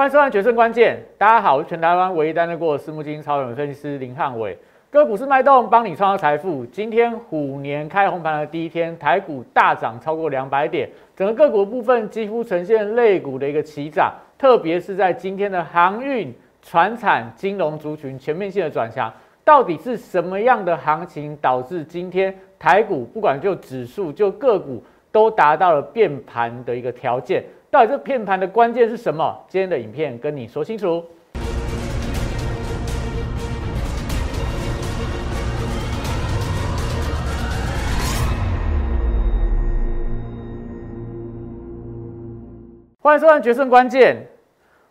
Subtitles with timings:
[0.00, 4.56] 欢迎收看《决胜关键》，大家好，我是全台湾唯一担任过私募基金超人分析师林汉伟。
[4.90, 6.64] 个股市脉动，帮你创造财富。
[6.64, 19.12] 今天虎年开红盘的第一天，台股大涨超过两百点，整个个股部分几乎呈现类股的一个齐涨，特别是在今天的航运、船产、金融族群全面性的转强。
[19.44, 24.82] 到底是什么样的行情导致今天台股不管就指数就个股
[25.12, 27.44] 都达到了变盘的一个条件？
[27.72, 29.44] 到底这变盘的关键是什么？
[29.46, 31.04] 今天的影片跟你说清楚。
[42.98, 44.16] 欢迎收看《决胜关键》。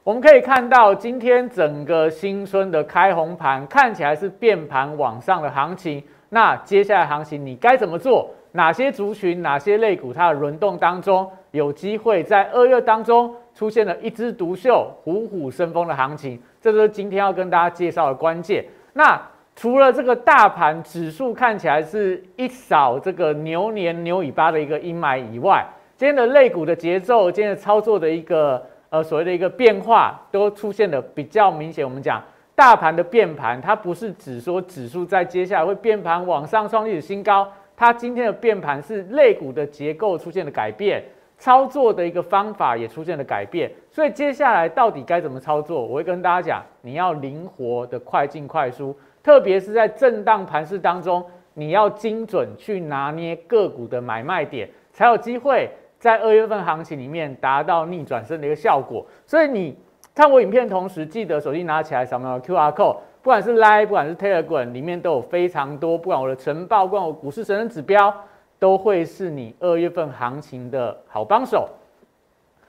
[0.05, 6.01] 我们可以看到，今天整个新春的开红盘看起来是变盘往上的行情。
[6.29, 8.33] 那接下来行情你该怎么做？
[8.53, 16.39] 哪些族群、哪些类股它的轮动当中有机会在二月当中出现了一枝独秀、虎虎生风的行情？
[16.61, 18.63] 这就是今天要跟大家介绍的关键。
[18.93, 19.21] 那
[19.55, 25.65] 除了这个大盘指数看起来是一扫这个牛年牛尾巴的一个阴霾以外，
[25.97, 31.83] 今天的类股的节奏，今天的操作的一个呃所谓的一个变化，都出现的比较明显。
[31.83, 32.23] 我们讲
[32.55, 41.03] 大盘的变盘，它不是只说指数在接下来会变盘往上创历史新高，它今天的变盘是类股的结构出现了改变，
[41.39, 43.71] 操作的一个方法也出现了改变。
[43.89, 55.67] 所以接下来到底该怎么操作，我会跟大家讲，你要灵活的快进快出，特别是在震荡盘势当中，你要精准去拿捏个股的买卖点，才有机会。
[55.97, 59.77] 在二月份行情里面达到逆转胜的一个效果，所以你
[60.15, 68.15] 看我影片同时，记得手机拿起来扫描 Q R code，不管是 Live，不管是 Telegram，里面都有非常多，不管我的晨报，不管我股市神人指标，
[68.59, 71.67] 都会是你二月份行情的好帮手。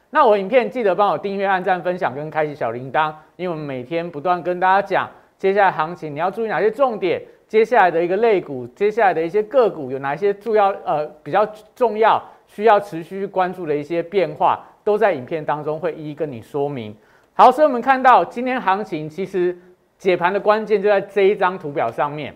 [0.09, 12.23] 那我影片记得帮我订阅、按赞、分享跟开启小铃铛，因为我们每天不断跟大家讲接下来行情你要注意哪些重点，接下来的一个类股，接下来的一些个股有哪些重要呃比较重要。
[12.53, 16.93] 需要持续关注的一些变化，都在影片当中会一一跟你说明。
[17.33, 19.57] 好，所以我们看到今天行情其实
[19.97, 22.35] 解盘的关键就在这一张图表上面。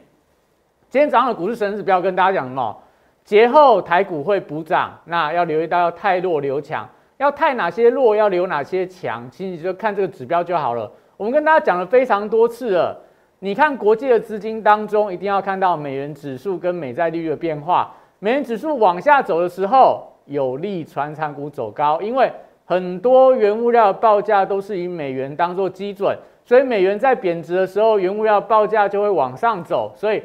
[0.88, 2.80] 今天早上的股市神指标跟大家讲什么？
[3.24, 6.86] 节后台股会补涨，那要留意到要太弱留强，
[7.16, 10.90] 要太哪些弱，要留哪些强，其实你就看这个指标就好了。
[11.16, 13.00] 我们跟大家讲了非常多次了，
[13.38, 17.94] 你看国际的资金当中，一定要看到美元指数跟美债利率的变化。
[18.18, 22.30] 美元指数往下走的时候，有利船产股走高，因为
[22.66, 26.14] 很多原物料的报价都是以美元当做基准，
[26.44, 29.92] 所以美元在贬值的时候，原物料报价就会往上走。
[29.96, 30.22] 所以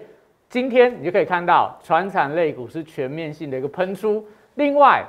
[0.50, 4.26] 今天你就可以看到船产类股是全面性的一个喷出。
[4.56, 5.06] 另外，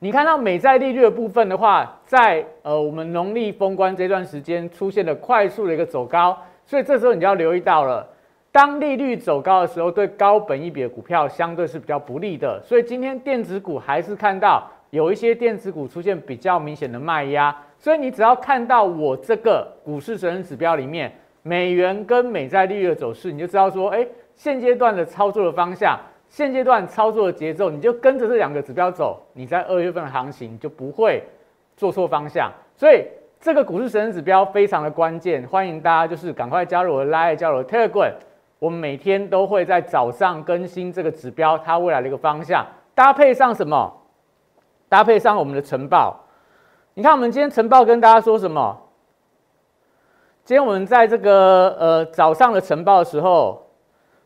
[0.00, 6.36] 你看到美债利率的部分的话，在呃我们农历封关这段时间出现了快速的一个走高，
[6.66, 8.04] 所以这时候你就要留意到了。
[8.50, 21.12] 当利率走高的时候，对高本益比的股票相对是比较不利的，所以今天电子股还是看到有一些电子股出现比较明显的卖压，所以你只要看到我这个股市神人指标里面
[21.48, 25.98] 美元跟美债利率的走势，你就知道说，哎，现阶段的操作的方向，
[26.28, 31.22] 现阶段操作的节奏，你就跟着这两个指标走，你在二月份的行情就不会
[31.74, 33.02] 做错方向，所以
[33.40, 38.12] 这个股市神指标非常的关键，欢迎大家就是赶快加入我的 Line，加入 Telegram。
[38.58, 43.90] 我们每天都会在早上更新这个指标，它未来的一个方向，搭配上什么？
[44.88, 46.24] 搭配上我们的晨报。
[46.94, 48.76] 你看，我们今天晨报跟大家说什么？
[50.48, 53.66] 今天我们在这个呃早上的晨报的时候，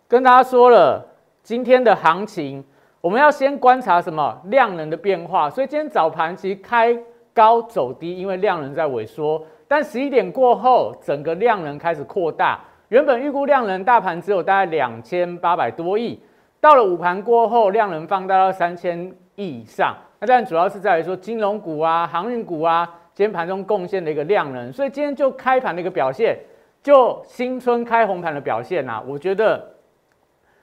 [0.06, 1.05] 跟大家说了
[1.43, 2.65] 今天的行情，
[3.00, 5.50] 我们要先观察什么量能的变化。
[5.50, 6.97] 所以今天早盘其实开
[7.34, 9.44] 高走低，因为量能在萎缩。
[9.66, 12.61] 但十一点过后，整个量能开始扩大。
[12.91, 16.22] 原本预估量能大盘只有大概两千八百多亿，
[16.61, 19.93] 到了午盘过后，量能放大到三千亿以上。
[20.21, 24.73] 那但主要是在于说金融股啊、航运股啊，今天盘中贡献的一个量能。
[24.73, 26.38] 所以今天就开盘的一个表现，
[26.82, 29.75] 就新春开红盘的表现啊，我觉得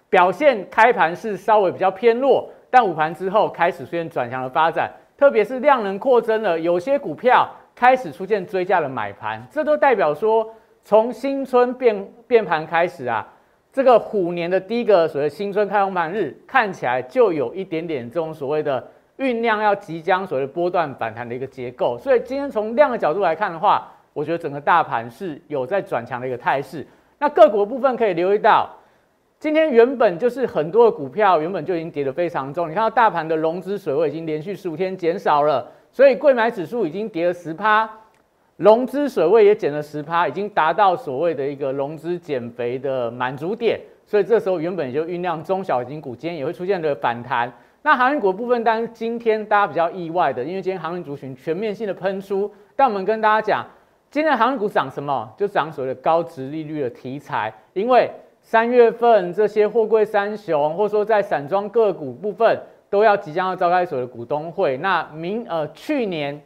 [0.10, 10.54] 表现开盘是稍微比较偏弱，但午盘之后开始出现转强的发展，特别是量能扩增了，有些股票开始出现追加的买盘，这都代表说。
[10.82, 13.28] 从新春变变盘开始啊，
[13.72, 21.98] 这个虎年的第一个所谓新春开红盘日，看起来就有一点点这种所谓的酝酿要即将所谓的波段反弹的一个结构。
[22.00, 26.88] 所以今天从量的角度来看的话，我觉得整个大盘是有在转强的一个态势。
[27.20, 28.70] 那个股的部分可以留意到，
[29.38, 32.70] 今天原本就是很多的股票原本就已经跌得非常重。
[32.70, 37.90] 你看到大盘的融资水位已经连续十五天减少了，所以贵买指数已经跌了十趴。
[38.56, 47.52] 融资水位也减了十趴，已经达到所谓的一个融资减肥的满足点，所以这时候原本就酝酿中小型股今天也会出现的反弹。
[47.82, 53.66] 那航运股部分，当然今天大家比较意外的，因为今天航运族群全面性的喷出，但我们跟大家讲，
[54.12, 55.34] 今天的航运股涨什么？
[55.38, 58.10] 就涨所谓的高值利率的题材，因为
[58.42, 62.60] 三月份这些货柜三雄，或者说在散装个股部分，
[62.90, 64.78] 都要即将要召开所谓的股东会。
[64.78, 66.42] 那明呃去年。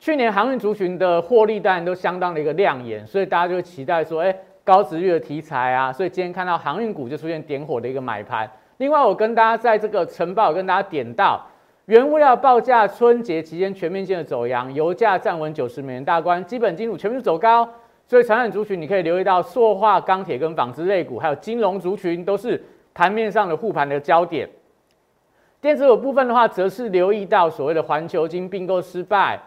[0.00, 8.50] 去年航运族群的获利当然都相当的一个亮眼，所以大家就会期待说，哎，高值率的题材啊，所以今天看到航运股就出现点火的一个买盘。
[8.78, 11.40] 另外，我跟大家在这个晨报跟大家点到，
[11.86, 17.68] 原物料报价春节期间全面性的走阳，油价站稳九十美元大关，基本金属全面走高，
[18.08, 22.60] 所以传染族群你可以留意到塑化、钢铁跟纺织类股，还有金融族群都是
[22.92, 24.48] 盘面上的护盘的焦点。
[25.60, 29.40] 电子股部分的话，则是留意到所谓的环球金并购失败。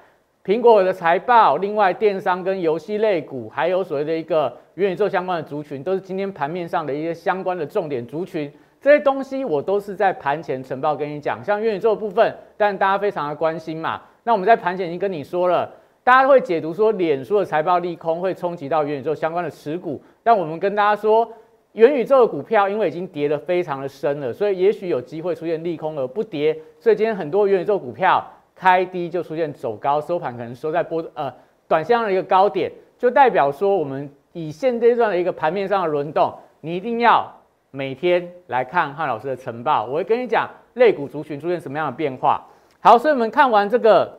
[0.44, 8.50] 苹果的财报，另外电商跟游戏类股，还有所谓的一个元宇宙相关的族群，都是今天盘面上的一些相关的重点族群。
[8.80, 14.02] 这些东西我都是在盘前晨报跟你讲，像元宇宙部分，但大家非常的关心嘛。
[14.24, 15.70] 那我们在盘前已经跟你说了，
[16.04, 21.28] 大家会解读说脸书的财报利空会冲击到元宇宙相关的持股，但我们跟大家说，
[21.74, 26.58] 元宇宙的股票因为已经跌得非常的深了，所以也许有机会出现利空而不跌。
[26.80, 28.26] 所以今天很多元宇宙股票。
[28.60, 31.32] 开低就出现走高，收盘可能收在波呃
[31.68, 37.32] 短线上的一个高点，就代表说我们以现阶段的一个盘面上的轮动，你一定要
[37.72, 42.46] 每天来看汉老师的晨报，我会跟你讲类股族群出现什么样的变化。
[42.80, 44.18] 好，所以我们看完这个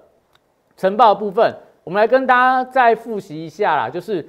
[0.77, 1.55] 晨报部分，
[1.85, 4.29] 我们来跟大家再复习一下啦，就是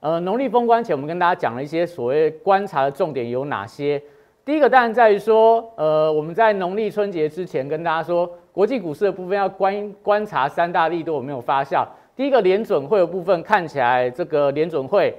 [0.00, 4.02] 呃农历封关前，我们跟大家讲了一些所谓观察的重点有哪些。
[4.44, 8.30] 第一个当然在于说，呃我们在农历春节之前跟大家说。
[8.52, 11.86] 国际股市的部分要观观察三大力度有没有发酵。
[12.16, 15.14] 第一个联准会的部分看起来，这个联准会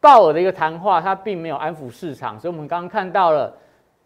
[0.00, 3.52] 鲍尔的一个谈话，它并没有安抚市场，所以我们刚刚看到了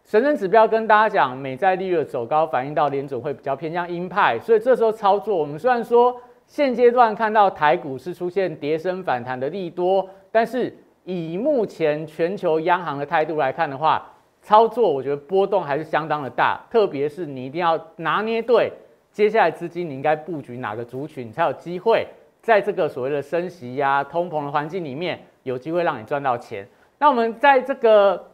[0.04, 10.74] 神圣指标跟大家讲，美债利率走高，反映到联总会比较偏向鹰派，所以这时候操作，我们虽然说现阶段看到台股是出现跌升反弹的利多，但是
[11.04, 14.10] 以目前全球央行的态度来看的话，
[14.40, 18.72] 操作我觉得波动还是相当的大，特别是你一定要拿捏对
[19.12, 22.06] 接下来资金你应该布局哪个族群，才有机会
[22.40, 26.66] 在这个所谓的升息呀、通膨的环境里面有机会让你赚到钱。
[26.98, 28.30] 那我们在这个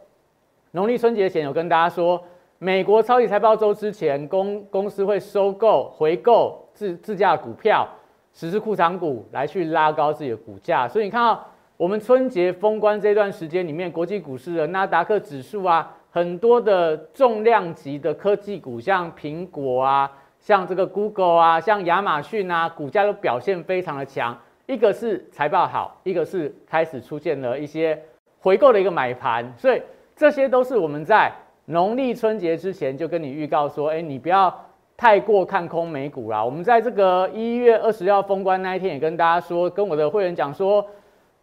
[0.72, 2.22] 农历春节前有跟大家说，
[2.58, 7.88] 美国超级财报周之前，公公司会收购回购自自家股票，
[8.32, 10.86] 实施库藏股来去拉高自己的股价。
[10.88, 11.44] 所以你看到
[11.76, 15.94] 我们春节封关这段时间里面，国际股市的纳达克指数啊。
[16.10, 24.36] 很多的重量级的科技股，像苹果啊，像这个 Google 啊，像亚马逊啊，股价都表现非常的强。
[24.68, 27.98] 一个是财报好，一个是开始出现了一些
[28.38, 29.80] 回购的一个买盘，所以
[30.14, 31.32] 这些都是我们在
[31.64, 34.54] 农历春节之前就跟你预告说，哎，你不要
[34.94, 36.44] 太过看空美股啦。
[36.44, 40.86] 我们在这个一月二十号封关那一天也跟大家说，跟我的会员讲说，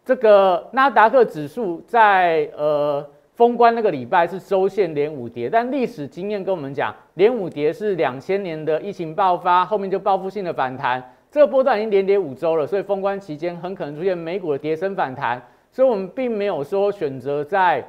[0.05, 3.03] 这个纳达克指数在呃。
[3.35, 11.03] 封关那个礼拜是周线连五跌，但历史经验跟我们讲，连五跌是两千年的疫情爆发，后面就报复性的反弹。
[11.35, 15.41] 这个波段已经连跌五周了，所以封关期间很可能出现美股的跌升反弹。
[15.69, 17.85] 所以我们并没有说选择在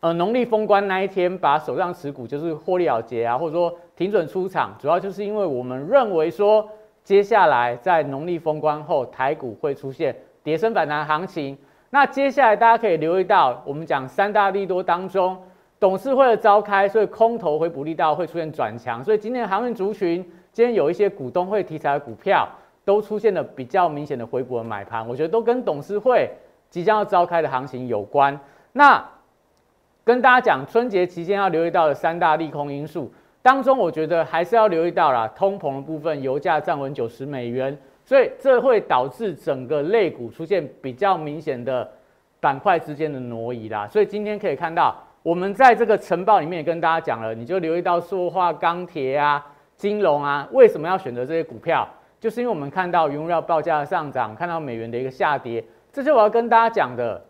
[0.00, 6.68] 呃农历封关那一天把手上持股就是获利了结啊，或者说停准出场，主要就是因为我们认为说
[7.02, 11.56] 接下来在农历封关后，台股会出现跌升反弹行情。
[11.88, 15.42] 那接下来大家可以留意到，我们讲三大利多当中，
[15.78, 20.22] 董事会的召开，所以空头回补力道会出现转强，所以今天的航运族群，
[20.52, 22.48] 今天有一些股东会题材的股票，
[22.84, 26.30] 都出现了比较明显的回补的买盘，我觉得都跟董事会
[26.68, 28.38] 即将要召开的行情有关。
[28.72, 29.04] 那
[30.04, 37.76] 跟大家讲，春节期间要留意到的三大利空因素当中，我觉得还是要留意到啦，通膨的部分，油价站稳九十美元。
[38.04, 41.88] 所以这会导致整个类股出现比较明显的
[42.40, 43.86] 板块之间的挪移啦。
[43.86, 49.46] 所以今天可以看到，我们在这个晨报里面也跟大家讲了，你就留意到塑化、钢铁啊、
[49.80, 51.88] 金融啊，为什么要选择这些股票？
[52.20, 57.24] 就是因为我们看到原料报价的上涨，看到美元的一个下跌，这是我要跟大家讲的。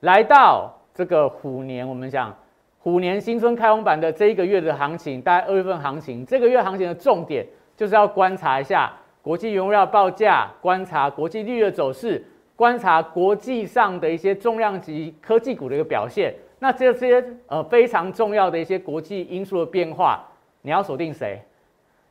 [0.00, 2.36] 来到这个虎年，我们讲
[2.80, 8.92] 虎年新春开红版的这一个月的行情，大概二月份行情，这个月行情的重点就是要观察一下。
[9.22, 12.20] 国际原料报价，观察国际利率的走势，
[12.56, 16.34] 观察国际上的一些重量级科技股的一个表现。
[16.58, 20.28] 那这些呃非常重要的一些国际因素的变化，
[20.62, 21.42] 你要锁定谁？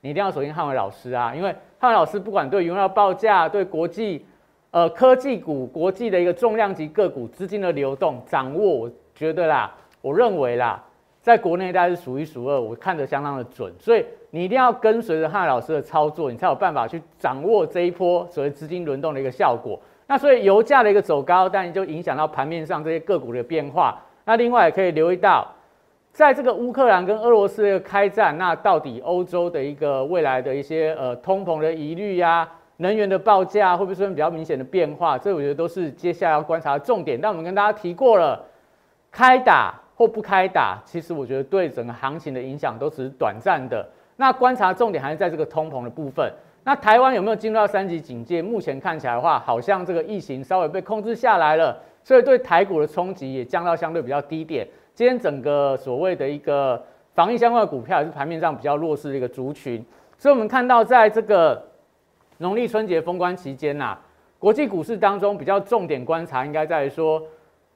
[0.04, 4.26] 你一定要锁定汉伟老师啊，因为汉伟老师不管对原料报价、对国际
[4.72, 10.84] 呃科技股、国际的一个重量级个股资金的流动掌握，我觉得啦，我认为啦，
[11.22, 19.80] 在国内大家是数一数二，我看得相当的准，所以你一定要跟随着汉伟老师的操作，你才有办法去掌握这一波所谓资金轮动的一个效果。
[20.08, 24.02] 那所以油价的一个走高，当然就影响到盘面上这些个股的变化。
[24.26, 25.48] 那另外也可以留意到。
[26.14, 35.18] 在这个乌克兰跟俄罗斯的开战，那到底欧洲的一个未来的一些呃通膨的疑虑呀，能源的报价会不会出现比较明显的变化？
[35.18, 37.20] 这我觉得都是接下来要观察的重点。
[37.20, 38.44] 但我们跟大家提过了，
[39.10, 43.88] 开打或不开打，其实我觉得对整个行情的影响都只是短暂的。
[44.18, 46.30] 那观察重点还是在这个通膨的部分。
[46.64, 48.42] 那台湾有没有进入到三级警戒？
[48.42, 54.68] 目前看起来的话，好像这个疫情稍微被控制下来了，所以对台股的冲击也降到相对比较低点。
[54.94, 56.82] 今天整个所谓的一个
[57.14, 59.84] 防疫相关的股票也是盘面上比较弱势的一个族群，
[60.18, 61.62] 所以我们看到在这个
[62.38, 63.98] 农历春节封关期间呐，
[64.38, 67.22] 国际股市当中比较重点观察应该在于说，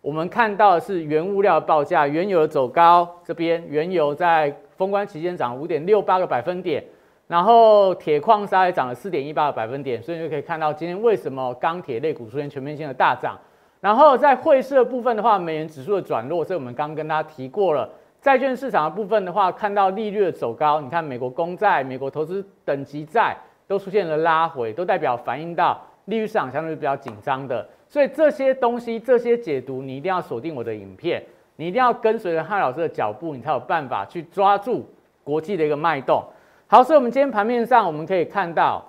[0.02, 6.84] 我们看到的是原物料报价，原油走高，这边原油在封关期间涨五点六八个百分点，
[7.28, 13.38] 然后铁矿砂也涨了四点一八个百分点，所以就可以看到今天为什么钢铁类股出现全面性的大涨。
[13.86, 17.88] 然后在汇市的部分的话，美元指数的转弱，这我们刚刚跟大家提过了。
[18.20, 23.38] 债券市场的部分的话，看到利率的走高，你看美国公债、美国投资等级债
[23.68, 27.64] 都出现了拉回，都代表反映到利率市场相对比较紧张的。
[27.88, 31.24] 所以这些东西、这些解读，你一定要锁定我的影片，
[31.56, 34.84] 你一定要跟随着汉老师的脚步，你才有办法去抓住
[35.24, 36.24] 国际的一个脉动。
[36.66, 38.84] 好，所以我们今天盘面上我们可以看到，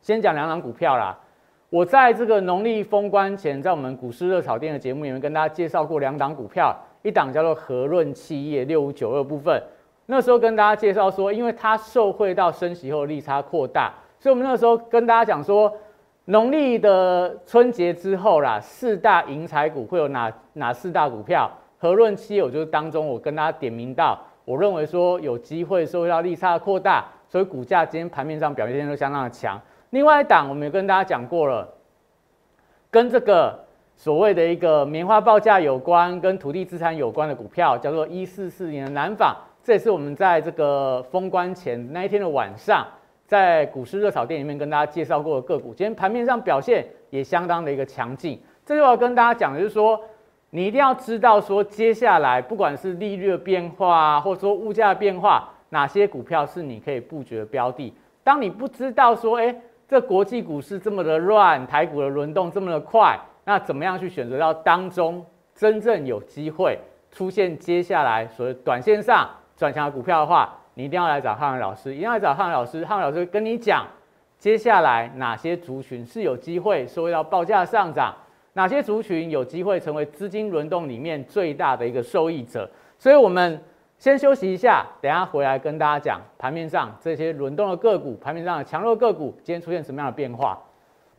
[0.00, 1.18] 先讲两档股票啦。
[1.68, 9.60] 我在这个农历封关前，在我们股市热炒店的节目里面跟大家介绍过两档股票，一档叫做和润企业六五九二部分。
[10.06, 15.72] 那时候跟大家介绍说，因为它受惠到升息后利差扩大，所以我们那时候跟大家讲说，
[16.26, 21.50] 农历的春节之后啦，四大银财股会有哪哪四大股票？
[21.78, 29.60] 和润企业，我就是当中我跟大家点名到，我认为说有机会受惠到利差扩大，所以股价今天盘面上表现都相当的强。
[29.90, 31.66] 另外一档，我们也跟大家讲过了，
[32.90, 33.58] 跟这个
[33.94, 42.86] 所谓的一个棉花报价有关、跟土地资产有关的股票，叫做一四四年的南纺，这也是我们在这个封关前那一天的晚上，
[43.26, 48.38] 在股市热炒店里面跟大家介绍过的个股，今天盘面上表现也相当的一个强劲。
[48.64, 49.98] 这就要跟大家讲的就是说，
[50.50, 57.94] 你一定要知道说，接下来不管是利率的变化，或者说物价的变化，哪些股票是你可以布局的标的。
[58.22, 59.56] 当你不知道说，哎。
[59.88, 65.24] 这国际股市这么的乱，台股的轮动这么的快，那怎么样去选择到当中
[65.54, 66.76] 真正有机会
[67.12, 73.86] 出现接下来所谓短线上转强的股票的话，你一定要来找汉文老师，一定要来找汉文老师，汉文老师跟你讲
[74.38, 78.12] 接下来哪些族群是有机会受到报价上涨，
[78.54, 83.62] 哪些族群有机会成为资金轮动里面最大的一个受益者，所以我们。
[83.98, 90.58] 先休息一下，等下回来跟大家讲盘面上这些轮动的个股，盘面上的强弱个股今天出现什么样的变化。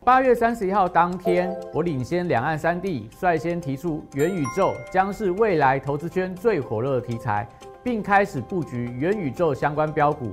[0.06, 7.48] 八月三十一号当天，我领先两岸三地，率先提出元宇宙将是未来投资圈最火热的题材，
[7.84, 10.32] 并开始布局元宇宙相关标股。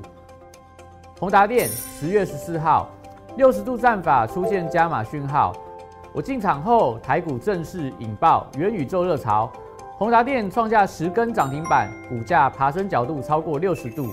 [1.19, 2.91] 宏达电十月十四号，
[3.39, 5.55] 六十度战法出现加码讯号，
[6.13, 9.51] 我进场后，台股正式引爆元宇宙热潮。
[9.97, 14.09] 宏达电创下十根涨停板，股价爬升角度超过六十度。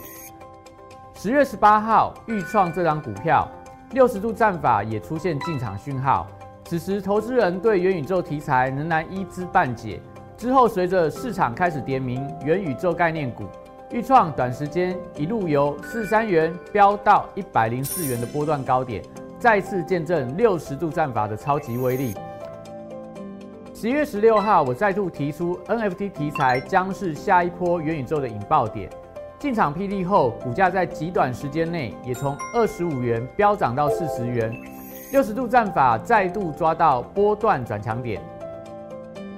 [1.16, 3.50] 十月十八号，预创这张股票
[3.90, 6.28] 六十度战法也出现进场讯号。
[6.66, 10.00] 此时，投资人对元宇宙题材仍然一知半解。
[10.38, 13.46] 之后，随着市场开始点名元宇宙概念股，
[13.90, 19.04] 预创短时间一路由四三元飙到一百零四元的波段高点，
[19.40, 22.14] 再次见证六十度战法的超级威力。
[23.82, 28.88] 十一月十六号，我再度提出 NFT 题材将是下一波元宇宙的引爆点。
[29.40, 34.56] 进场霹雳后，股价在极短时间内也从二十五元飙涨到四十元。
[35.12, 38.22] 六十度战法再度抓到波段转强点。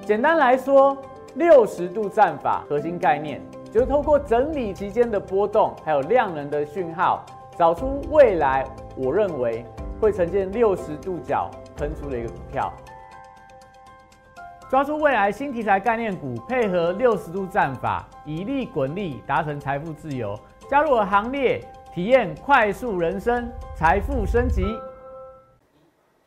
[0.06, 0.98] 简单来说，
[1.36, 7.24] 六十度战法核心概念就是透过整理期间的波动，还有量能的讯号，
[7.58, 8.66] 找出未来
[8.98, 9.66] 我认为
[10.02, 12.70] 会呈现六十度角喷出的一个股票。
[14.74, 20.36] 抓住未来新题材概念股，配合六十度战法，以利滚利，达成财富自由。
[20.68, 21.62] 加入我行列，
[21.94, 24.66] 体验快速人生，财富升级。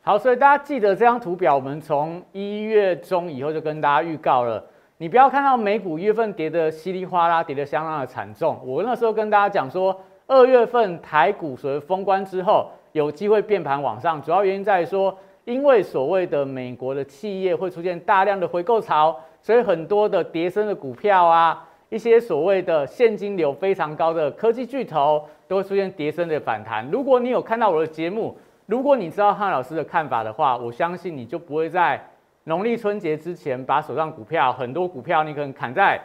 [0.01, 4.63] 好，所以大家记得这张图表，我们从一月中以后就跟大家预告了。
[4.97, 8.57] 你不要看到美股一月份跌的稀里哗啦，跌的相当的惨重。
[8.63, 15.13] 我那时候跟大家讲说，二月份台股所谓封关之后，有机会变盘往上，主要原因在于说，
[15.47, 26.85] 因为所谓的美国的企业会出现大量的回购潮，所以很多的跌升的股票啊，一些所谓的现金流非常高的科技巨头，都会出现跌升的反弹。
[26.91, 31.97] 如果你有看到我的节目，如果你知道汉老师的看法的话，我相信你就不会在
[32.43, 35.97] 农历春节之前把手上股票很多股票你可能砍在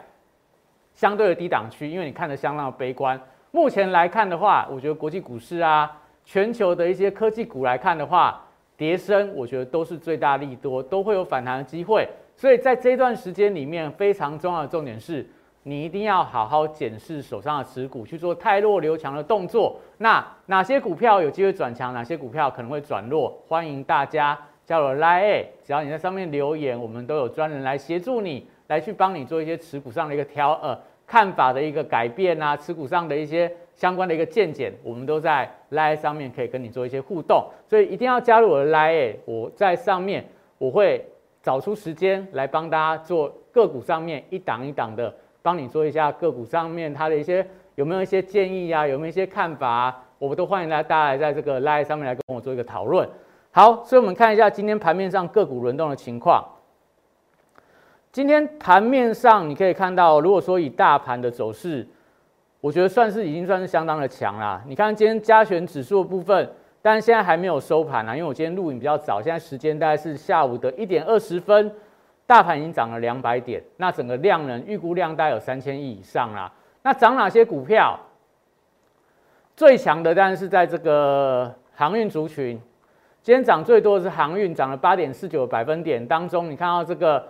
[0.94, 3.20] 相对的低档区，因为你看得相当的悲观。
[3.50, 5.90] 目前来看的话，我觉得国际股市啊，
[6.24, 8.40] 全球的一些科技股来看的话，
[8.82, 12.08] 跌升我觉得都是最大利多，都会有反弹的机会。
[12.36, 15.24] 所以在这段时间里面，非常重要的重点是。
[15.64, 19.78] 你一定要好好检视手上的持股，去做太弱留强的动作。
[19.98, 23.40] 那哪些股票有机会转强，哪些股票可能会转弱？
[23.46, 24.36] 欢迎大家
[24.66, 33.48] 加入 Line，只要你在上面留言，我们都有专人来协助你，来去帮你做一些持股上的一个调呃看法的一个改变啊，持股上的一些
[33.82, 37.44] 相关的一个见解，我们都在 Line 上面可以跟你做一些互动。
[37.68, 40.24] 所以一定要加入我的 Line，我在上面
[40.56, 41.04] 我会
[41.42, 45.12] 找出时间来帮大家做个股上面一档一档的。
[45.42, 48.86] 帮你做一下个股上面它的一些有没有一些建议呀？
[48.86, 50.04] 有没有一些看法啊？
[50.20, 53.08] 我都欢迎来大家来在这个 live 上面来跟我做一个讨论。
[53.50, 56.44] 好，所以我们看一下今天盘面上个股轮动的情况。
[58.12, 61.84] 今天盘面上你可以看到，如果说以大盘的走势，
[62.62, 64.62] 我觉得算是已经算是相当的强啦。
[64.68, 66.48] 你看今天加权指数的部分，
[66.80, 71.70] 但是现在还没有收盘啊，因为我今天录影比较早，现在时间大概是下午的一点二十分。
[72.24, 76.50] 大盘已经涨了两百点，那整个量能预估量大概有三千亿以上啦。
[76.82, 77.98] 那涨哪些股票？
[79.56, 82.58] 最强的当然是在这个航运族群，
[83.22, 86.06] 今天涨最多的是航运，涨了八点四九百分点。
[86.06, 87.26] 当中你看到这个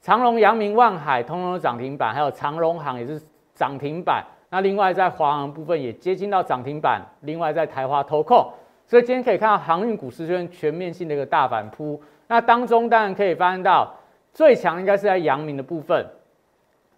[0.00, 3.20] 长隆、阳明、万海通通都涨停板，还有长隆行也是
[3.54, 4.24] 涨停板。
[4.52, 8.48] 那另外在华航部分也接近到涨停板，另外在台华投控，
[8.86, 12.00] 所以今天可以看到航运股市出现全面性的一个大反扑。
[12.28, 13.92] 那当中当然可以发现到。
[14.34, 16.06] 最强应该是在阳明的部分，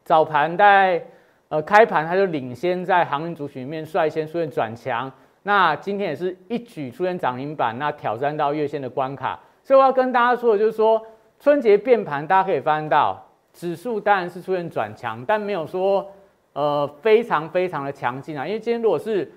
[0.04, 1.04] 早盘在
[1.48, 5.10] 呃开盘它就领先在航运族群里面率先出现转强，
[5.42, 9.40] 那今天也是一举出现涨停板，那挑战到月线的关卡。
[9.64, 11.04] 所以我要跟大家说的就是说，
[11.40, 13.20] 春节变盘，大家可以发现到
[13.52, 16.08] 指数当然是出现转强，但没有说
[16.54, 19.30] 呃非常非常的强劲啊，因为今天如果是。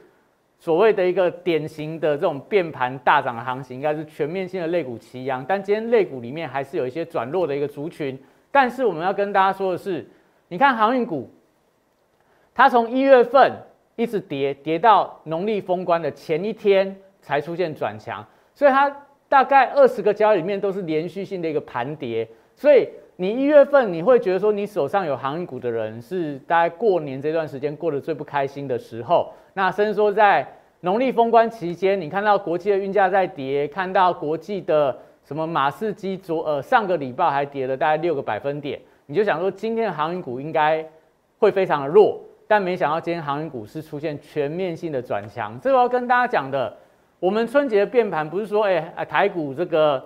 [0.60, 5.46] 所谓的一个典型的这种变盘大涨的行情，应该是全面性的类股齐扬。
[5.46, 8.20] 但今天类股里面还是有一些转弱的一个族群。
[8.50, 10.04] 但是我们要跟大家说的是，
[10.48, 11.30] 你看航运股，
[12.56, 13.54] 它从一月份
[13.96, 18.26] 一直跌，跌到农历封关的前一天才出现转强，
[18.56, 18.92] 所以它
[19.30, 22.28] 大概二十个交易里面都是连续性的一个盘跌。
[22.56, 29.34] 所以你一月份你会觉得说，你手上有航运股的人是大概过年这段时间过得最不开心的时候。
[29.54, 30.48] 那甚至说，在
[30.82, 40.86] 农历封关期间，你看到国际的运价在跌，看到国际的什么马士基昨呃上个礼拜还跌了大概六个百分点，你就想说今天的航运股应该
[41.40, 45.60] 会非常的弱，但没想到今天航运股是出现全面性的转强。
[45.60, 46.72] 这我要跟大家讲的，
[47.20, 50.06] 我们春节的变盘不是说，哎台股这个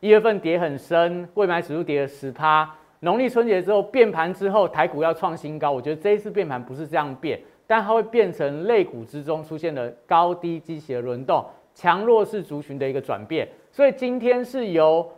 [0.00, 2.68] 一月份跌很深，未买指数跌了十趴，
[3.00, 7.38] 农历春节之后变盘之后，台股要创新高，我觉得这一次变盘不是这样变。
[7.66, 15.08] 但它会变成类股之中出现的高低机械轮动、强弱势族群的一个转变，所以今天是由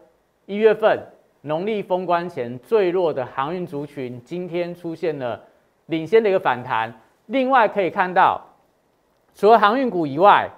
[0.45, 0.99] 一月份
[1.41, 5.41] 农历封关前最弱的航运族群，今天出现了
[5.87, 6.93] 领先的一个反弹。
[7.27, 8.39] 另外可以看到，
[9.35, 10.51] 除了航运股以外，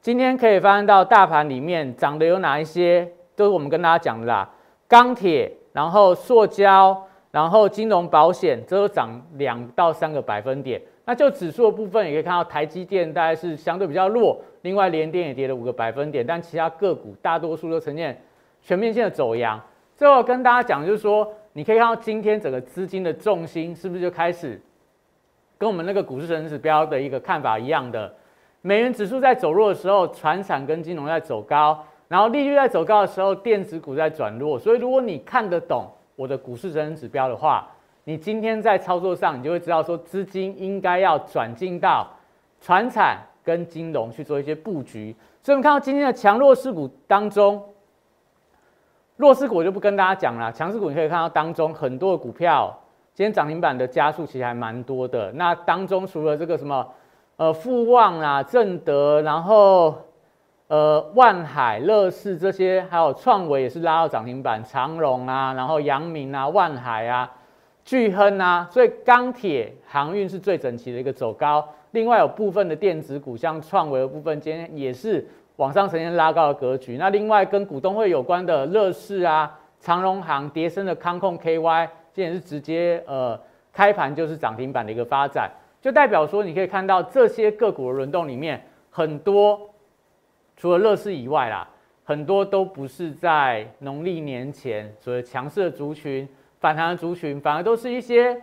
[0.00, 3.06] 今天可以发现到大盘里面涨的有哪一些，
[3.36, 4.48] 都是我们跟大家讲的啦，
[4.88, 10.80] 钢铁，然后塑胶，然后金融保险，这都涨两到三个百分点。
[11.06, 18.18] 那就指数的部分，也可以看到台积电大概是相对比较弱，另外联电也跌了五个百分点，但其他个股大多数都呈现
[18.62, 19.60] 全面性的走阳。
[19.96, 24.60] 最后跟大家讲，就是说，你可以看到今天整个资金的重心是不是就开始
[25.58, 28.12] 跟我们那个股市成指标的一个看法一样的？
[28.62, 34.58] 美元指数在走弱的时候，船产跟金融在走高，然后利率在走高的时候，电子股在转弱。
[34.58, 35.86] 所以如果你看得懂
[36.16, 37.66] 我的股市成指标的话，
[38.04, 42.06] 你今天在操作上，你就会知道说资金应该要转进到
[42.60, 45.16] 船产跟金融去做一些布局。
[45.42, 47.62] 所以，我们看到今天的强弱势股当中，
[49.16, 50.52] 弱势股我就不跟大家讲了。
[50.52, 52.74] 强势股你可以看到当中很多的股票，
[53.14, 55.32] 今天涨停板的加速其实还蛮多的。
[55.32, 56.86] 那当中除了这个什么
[57.36, 59.94] 呃富旺啊、正德，然后
[60.68, 67.30] 呃万海、乐视这些，还有创维也是拉到涨停板，长荣啊，然后阳明啊、万海啊。
[67.84, 71.62] 巨亨啊，所以钢铁航运是最整齐的一个走高。
[71.90, 75.22] 另外有部分的电子股，像创维的部分，今天也是
[75.56, 76.96] 往上呈现拉高的格局。
[76.96, 83.38] 那另外跟股东会有关的乐视啊、长荣行、叠升的康控 KY，今天是直接呃
[83.70, 85.50] 开盘就是涨停板的一个发展，
[85.82, 89.60] 就代表说你可以看到这些个股的轮动里面，很多
[90.64, 91.68] 除了乐视以外啦，
[92.04, 96.26] 很多都不是在农历年前所谓强势的族群。
[96.58, 98.34] 反弹的族群反而都是一些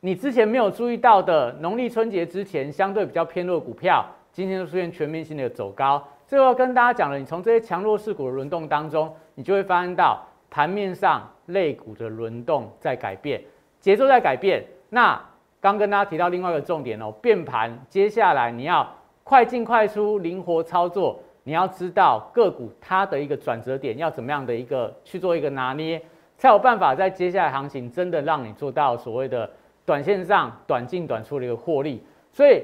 [0.00, 6.06] 你之前没有注意到的，农历春节之前相对比较偏弱的股票，今天都出现全面性的走高。
[6.26, 13.42] 最后要跟大家讲了，你从这些强弱势股的轮动当中，你就会发现到盘面上类股的轮动在改变，
[13.78, 14.62] 节奏在改变。
[14.90, 15.18] 那
[15.58, 18.86] 刚跟大家提到另外一个重点哦，变盘，接下来你要
[19.24, 21.18] 快进快出，灵活操作，
[21.50, 26.00] 你要知道个股它的一个转折点要怎么样的一个去做一个拿捏。
[26.38, 29.50] 才有办法在接下来行情真的让你做到所谓的
[29.84, 32.00] 短线上短进短出的一个获利。
[32.30, 32.62] 所以，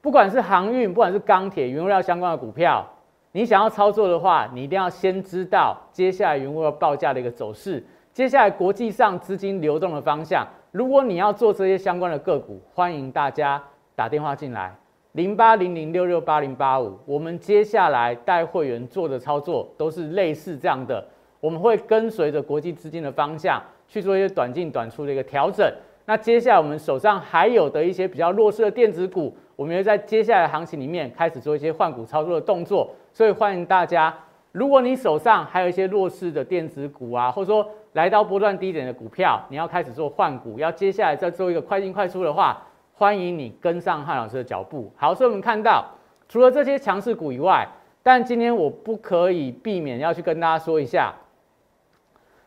[0.00, 2.86] 不管是航运，不管是钢铁、原物料相关的股票，
[3.32, 10.48] 你想要操作的话，你一定要先知道接下来原物料报价的一个走势，接下来国际上资金流动的方向。
[10.72, 13.62] 如果你要做这些相关的个股，欢迎大家
[13.94, 14.74] 打电话进来，
[15.16, 16.94] 零八零零六六八零八五。
[17.06, 21.02] 我们接下来带会员做的操作都是类似这样的。
[21.40, 25.66] 我们会跟随着国际资金的方向去做一些短进短出的一个调整。
[26.04, 32.90] 那接下来我们手上还有的一些比较弱势的电子股，我们会在接下来行情里面开始做一些换股操作的动作。
[33.10, 34.14] 所以欢迎大家，
[34.52, 42.62] 如果你手上还有一些弱势的电子股啊，或者说来到波段低点的股票，你要开始做换股，要接下来再做一个快进快出的话，
[42.98, 44.90] 欢迎你跟上汉老师的脚步。
[44.96, 45.84] 好，所以我们看到
[46.30, 47.68] 除了这些强势股以外，
[48.02, 51.14] 但今天我不可以避免要去跟大家说一下。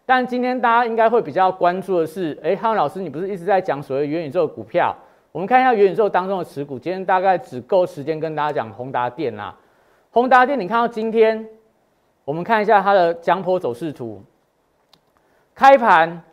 [0.07, 4.95] 但今天大家应该会比较关注的是，哎，汉老师，你不是一直在讲所谓元宇宙股票？
[5.31, 9.55] 我们看一下元宇宙当中的持股，今天大概只够时间跟大家讲宏达电啦。
[10.09, 11.47] 宏达电，你看到今天，
[12.25, 14.23] 我们看一下它的江坡走势图，
[15.53, 16.23] 开盘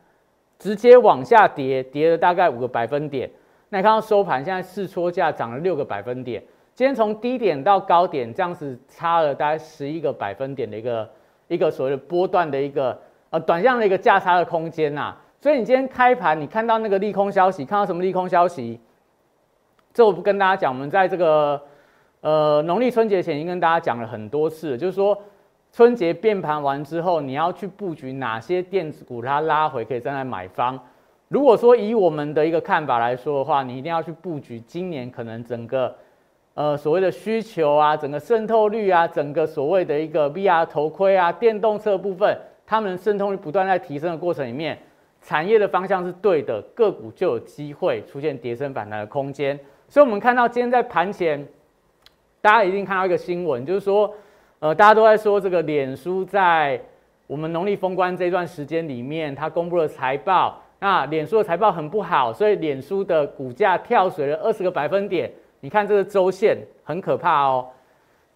[0.58, 3.30] 直接往下跌，跌了大概五个百分点。
[3.68, 6.42] 那你看到收盘，现在试撮价涨了六个百分点。
[6.74, 11.10] 今天从低点到高点，这样子差了大概十一个百分点的一个
[11.48, 12.98] 一个所谓的波段的一个。
[13.30, 18.80] 呃，短线的一个价差的空间呐，所以你今天开盘，你看到那个利空消息，看到什么利空消息？
[19.92, 21.60] 这我不跟大家讲，我们在这个
[22.20, 25.20] 呃农历春节前已经跟大家讲了很多次，就是说
[25.72, 30.78] 春节变盘完之后，你要去布局哪些电子股，它拉回可以站在买方。
[31.28, 35.94] 如果说以我们的一个看法来说的话，你一定要去布局今年可能整个
[36.54, 42.38] 呃所谓的需求啊，整个渗透率啊，整个所谓的一个 VR 头盔啊，电动车部分。
[42.68, 44.76] 他们的渗透率不断在提升的过程里面，
[45.20, 49.56] 产业的方向是对的，个股就有机会出现跌升反弹的空间。
[49.88, 51.46] 所以，我们看到今天在盘前，
[52.40, 54.12] 大家一定看到一个新闻，就是说，
[54.58, 56.80] 呃，大家都在说这个脸书在
[57.28, 65.30] 我们农历封关这段时间里面，它公布了财报，那脸书的财报很不好，所以脸书的股价跳水了二十个百分点。
[65.60, 67.66] 你看这个周线很可怕哦。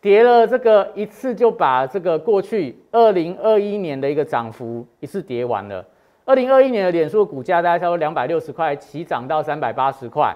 [0.00, 5.84] 跌了这个一次就把这个过去二零二一年的一个涨幅一次跌完了。
[6.24, 10.34] 二零二一年的脸书股价大概差不多两百六十块，起涨到三百八十块，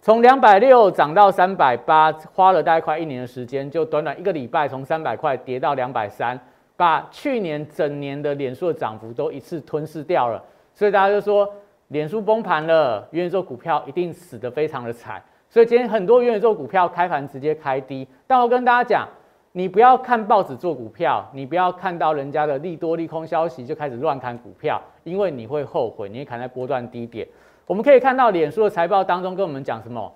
[0.00, 6.38] 从两百六涨到三百八，花了大概快一年的时间，就短短一个礼拜，从三百块跌到两百三，
[6.76, 10.42] 把去年整年的脸书的涨幅都一次吞噬掉了。
[10.76, 11.50] 所以大家就说，
[11.88, 15.22] 脸书崩盘了，元宇宙股票一定死得非常的惨。
[15.48, 19.08] 所以今天很多元宇宙股票开盘直接开低，但我跟大家讲，
[19.52, 27.26] 你不要看报纸做股票，你不要看到人家的利多利空消息就开始乱砍股票，因为你会后悔，你会砍在波段低点。
[27.66, 30.12] 我们可以看到脸书的财报当中跟我们讲什么？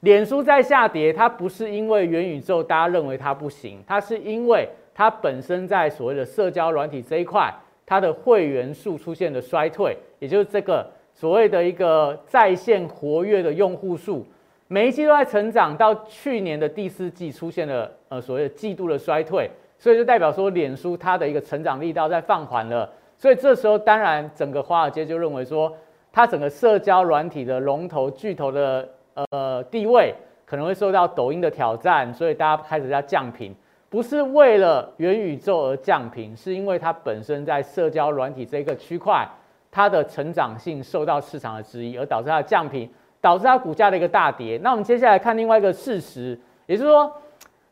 [0.00, 7.54] 脸书在下跌，它不是因为元宇宙大家认为它不行，它是因为它本身在所谓的社交软体这一块，
[7.90, 10.88] 它的会员数出现了衰退，也就是这个。
[11.12, 14.24] 所谓的一个在线活跃的用户数，
[14.68, 25.70] 每一季都在成长，到去年的第四季出现了呃所谓的季度的衰退，所以就代表说脸书它的一个成长力道在放缓了，所以这时候当然整个华尔街就认为说，
[26.12, 30.14] 它整个社交软体的龙头巨头的呃地位
[30.46, 33.52] 可能会受到抖音的挑战，所以大家开始要降频，
[33.90, 39.28] 不是为了元宇宙而降频，是因为它本身在社交软体这个区块。
[39.72, 44.58] 它的成长性受到市场的质疑，而导致它的降频，导致它股价的一个大跌。
[44.64, 47.08] 那我们接下来看另外一个事实，也就是说，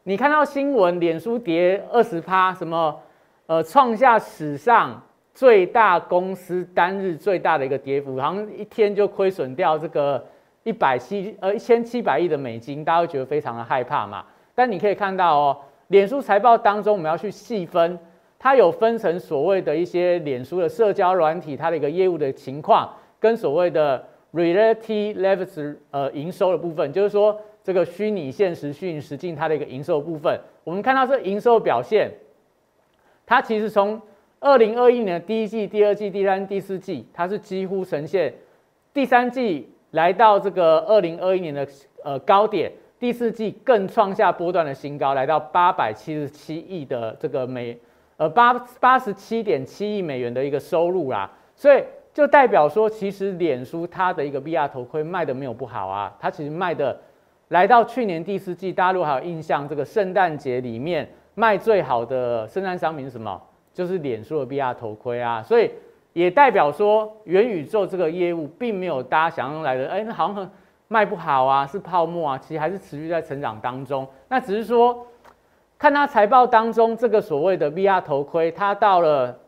[0.04, 2.96] 你看到新闻，脸书跌二十趴，什么
[3.46, 5.02] 呃创下史上
[5.34, 10.24] 最大公司单日最大的一个跌幅，好像一天就亏损掉这个
[10.62, 14.24] 一百七呃一千七百亿的美金，大家会觉得非常的害怕嘛。
[14.54, 15.56] 但你可以看到哦，
[15.88, 17.98] 脸书财报当中，我们要去细分，
[18.38, 30.38] 它有分成所谓的一些脸书的社交软体，它的一个业务的情况，跟所谓的 reality levels 呃营收的部分，就是说这个虚拟现实、虚拟实境它的一个营收部分。
[30.64, 32.10] 我们看到这营收表现，
[33.26, 34.00] 它其实从
[34.40, 38.34] 二零二一年的第一季、第二季、第三、第四季，它是几乎呈现
[38.92, 39.68] 第三季。
[39.92, 41.66] 来到这个二零二一年的
[42.04, 47.78] 呃高点，第四季更创下波段的新高，来到八百七十七亿的这个美
[48.16, 51.82] 呃八八十七点七亿美元的一个收入啦，所以
[52.12, 56.98] 就代表说，其实脸书它的一个 VR 头盔卖的没有不好啊，它其实卖的
[57.48, 63.40] 来到去年第四季，大家如果还有印象，这个圣诞节里面卖最好的圣诞商品是什么？
[63.72, 65.70] 就是脸书的 VR 头盔啊，所以。
[66.14, 70.50] 也代表说，元宇宙这个业务并没有大家想象来的，哎，那好像很
[70.88, 74.08] 卖不好啊，是泡沫啊，其实还是持续在成长当中。
[74.28, 75.06] 那只是说，
[75.78, 79.38] 看它财报当中这个所谓的 VR 头盔，它到了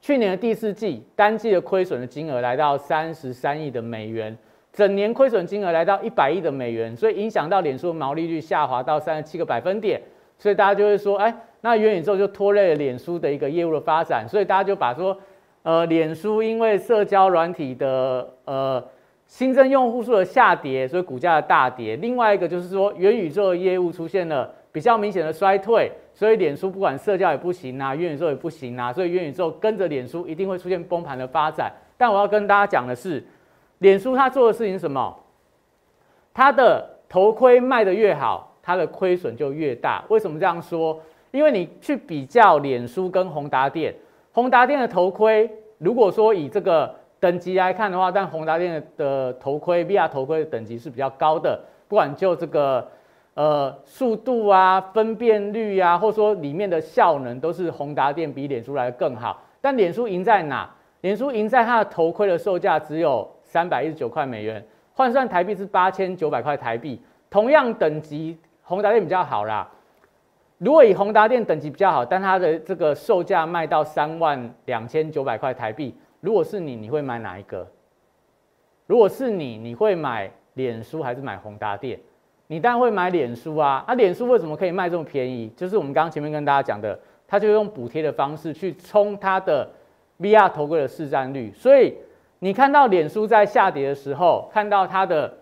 [0.00, 4.36] 去年的第四季，单季的亏损的金额来到三十三亿的美元，
[4.72, 10.00] 整年亏损金额来到一百亿的美元，所以影响到脸书的毛利率下滑到三十七个百分点，
[10.38, 15.16] 所以大家就会说，哎，那元宇宙就拖累了脸书的一个业务的发展，所以大家就把说。
[15.62, 18.82] 呃，脸书因为社交软体的呃
[19.30, 21.94] 新增用户数的下跌，所以股价的大跌。
[21.96, 31.72] 另外一个就是说，元宇宙的业务出现了比较明显的衰退，所以脸书不管社交也不行啊，元宇宙也不行啊，所以元宇宙跟着脸书一定会出现崩盘的发展。
[31.96, 33.24] 但我要跟大家讲的是，
[33.78, 35.16] 脸书它做的事情是什么？
[36.34, 40.04] 它的头盔卖的越好，它的亏损就越大。
[40.08, 41.00] 为什么这样说？
[41.30, 43.94] 因为你去比较脸书跟宏达电。
[44.32, 52.88] 宏达电的头盔，如果说以这个等级来看的话，但宏达电的头盔 VR 头盔的等级是比较高的，不管就这个
[53.34, 59.42] 呃速度啊、分辨率啊，或说里面的效能，都是宏达电比脸书来的更好。
[59.60, 60.68] 但脸书赢在哪？
[61.02, 67.00] 脸书赢在它的头盔的售价只有三百一十九块美元，换算台币是八千九百块台币。
[67.28, 69.68] 同样等级，宏达电比较好啦。
[70.58, 77.66] 如果以宏达电等级比较好，但它的这个售价卖到三万两千九百块台币，如果是你，你会买哪一个？
[78.86, 81.98] 如果是你，你会买脸书还是买宏达电？
[82.46, 83.84] 你当然会买脸书啊！
[83.86, 85.48] 啊，脸书为什么可以卖这么便宜？
[85.56, 89.70] 就是我们刚刚前面跟大家讲的，它就用补贴的方式去冲它的
[90.18, 91.52] VR 头盔的市占率。
[91.52, 91.94] 所以
[92.40, 95.32] 你看到脸书在下跌的时候，看到它的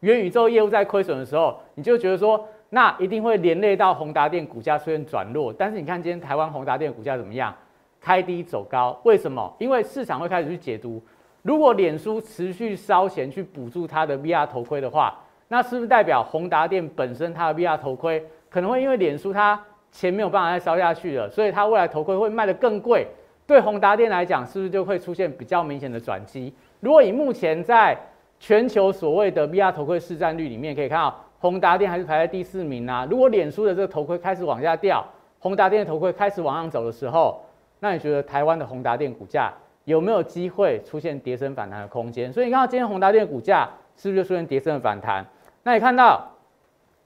[0.00, 2.46] 元宇宙业务在亏损的时候，你就觉得说。
[2.70, 7.56] 那一定会连累到宏达电股价出现转弱，但是你看今天台湾宏达电股价怎么样？
[8.00, 9.52] 开低走高，为什么？
[9.58, 11.02] 因为市场会开始去解读，
[11.42, 23.06] 如果脸书持续烧钱去补助它的 VR 头盔的话，那是不是代表宏达电本身它的 VR 头盔可能会因为脸书它钱没有办法再烧下去了，所以它未来头盔会卖得更贵？
[23.46, 26.52] 对宏达电来讲，是不是就会出现比较明显的转机？
[26.80, 27.98] 如果以目前在
[28.38, 31.24] 全球所谓的 VR 头盔市占率里面可以看到。
[31.40, 33.06] 宏达电还是排在第四名啊！
[33.08, 35.06] 如果脸书的这个头盔开始往下掉，
[35.38, 37.40] 宏达电的头盔开始往上走的时候，
[37.80, 39.52] 那你觉得台湾的宏达电股价
[39.84, 42.32] 有没有机会出现跌升反弹的空间？
[42.32, 45.24] 所以你看到今天宏达电股价是不是就出现跌升的反弹？
[45.62, 46.28] 那你看到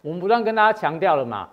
[0.00, 1.48] 我们不断跟大家强调了嘛？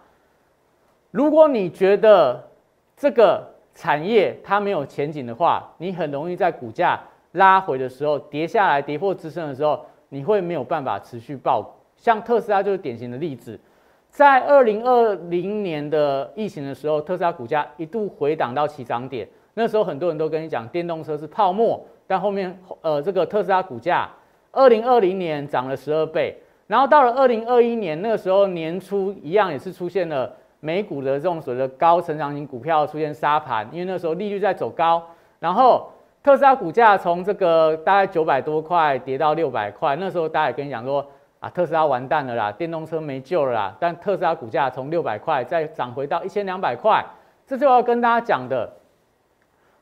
[1.11, 2.47] 如果你觉得
[2.95, 6.99] 这个产业它没有前景的话，你很容易在股价
[7.33, 11.75] 拉回的时候跌下来跌破支撑的时候，你会没有办法持续爆。
[11.95, 13.59] 像特斯拉就是典型的例子，
[14.09, 24.09] 在二零二零年的疫情的时候，特斯拉股价一度回档到起涨点，那时候很多人都跟你讲电动车是泡沫，但后面呃这个特斯拉股价
[24.51, 26.35] 二零二零年涨了十二倍，
[26.67, 35.01] 然后到了二零二一年那个时候年初一样也是出现了美股的这种所谓的高成长型股票出现杀盘，因为那时候利率在走高，
[35.39, 35.87] 然后
[36.21, 41.05] 特斯拉股价从这个大概九百多块跌到六百块，那时候大家也跟你讲说。
[41.39, 43.77] 啊，特斯拉完蛋了啦，电动车没救了啦。
[43.79, 47.03] 但特斯拉股价从六百块再涨回到一千两百块，
[47.47, 48.69] 这就要跟大家讲的。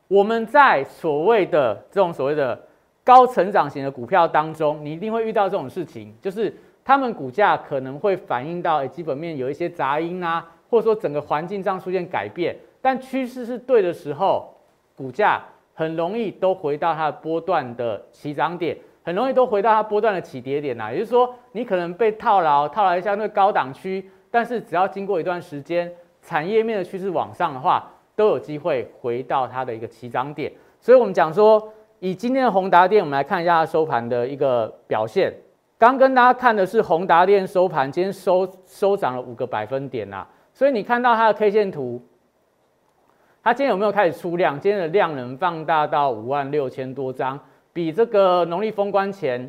[0.06, 2.58] 我们在所谓的这种所谓的
[3.04, 12.56] 高成长型的股票当中，你一定会遇到这种事情，就是他们股价可能会反映到基本面有一些杂音啊，或者说整个环境上出现改变。
[12.80, 14.54] 但趋势是对的时候，
[14.96, 15.42] 股价
[15.74, 18.76] 很容易都回到它的波段的起涨点。
[19.08, 25.90] 很容易都回到它波段的起跌点呐，也就是说，你可能被套牢，套牢相对高档区，但是只要经过一段时间，
[26.20, 30.52] 产业面的趋势往上的话，都有机会回到它的一个起涨点。
[30.78, 35.32] 所以，我们讲说，以今天的宏达电，我们来看一下它收盘的一个表现。
[35.78, 40.26] 刚跟大家看的是宏达电收盘，今天收收涨了五个百分点呐。
[40.52, 42.02] 所以你看到它的 K 线图，
[43.42, 44.60] 它今天有没有开始出量？
[44.60, 47.40] 今天的量能放大到五万六千多张，
[47.78, 49.48] 比这个农历封关前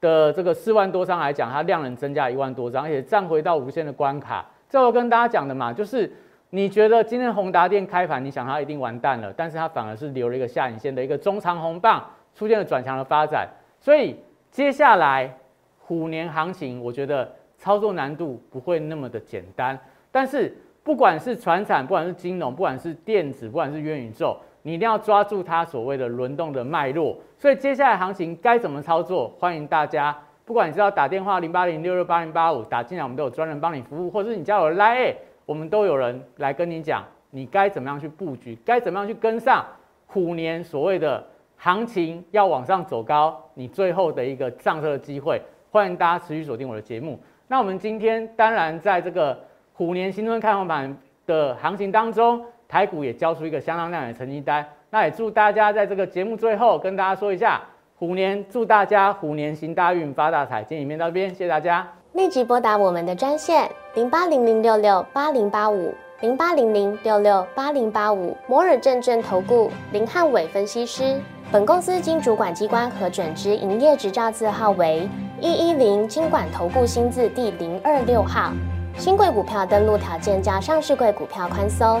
[0.00, 4.46] 的这个四万多张来讲，它量能增加一万多张，而且站回到无限的关卡。
[4.68, 6.08] 这我跟大家讲的嘛，就是
[6.50, 13.48] 你觉得今天宏达电开盘，你想它一定完蛋了，但是它反而是留了一个下影线的一个中长红棒，出现了转强的发展。
[13.80, 14.14] 所以
[14.52, 15.36] 接下来
[15.80, 19.76] 虎年行情，我觉得操作难度不会那么的简单。
[20.12, 27.16] 但是不管是船产，不管是金融，不管是电子，不管是元宇宙，你一定要抓住它所谓的轮动的脉络。
[27.38, 29.32] 所以接下来行情该怎么操作？
[29.38, 39.64] 欢迎大家，不管你是要打电话零八零六六八零八五打进来，我们都有专人帮你服务，或者是你加我 Line，我们都有人来跟你讲，你该怎么样去布局，该怎么样去跟上
[40.08, 41.24] 虎年所谓的
[41.56, 45.40] 行情要往上走高，你最后的一个上车的机会。
[45.70, 47.16] 欢迎大家持续锁定我的节目。
[47.46, 49.38] 那我们今天当然在这个。
[49.78, 54.64] 虎年新春开红盘的行情当中，台股也交出一个相当亮眼的成绩单。
[54.90, 57.60] 那也祝大家在这个节目最后跟大家说一下，
[57.96, 60.62] 虎年祝大家虎年行大运发大财。
[60.62, 61.86] 今天影片到这边，谢谢大家。
[62.12, 71.20] 立即拨打我们的专线零八零零六六八零八五零八零零六六八零八五摩尔证券投顾林汉伟分析师。
[71.52, 75.08] 本公司经主管机关核准之营业执照字号为
[75.40, 78.50] 一一零金管投顾新字第零二六号。
[78.96, 82.00] 新贵股票登录条件较上市贵股票宽松，